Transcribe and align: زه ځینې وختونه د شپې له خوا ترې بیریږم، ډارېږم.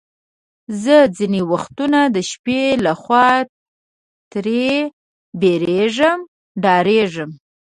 زه 0.81 0.95
ځینې 1.17 1.41
وختونه 1.51 1.99
د 2.15 2.17
شپې 2.29 2.61
له 2.85 2.93
خوا 3.01 3.29
ترې 4.31 4.67
بیریږم، 5.39 6.19
ډارېږم. 6.63 7.31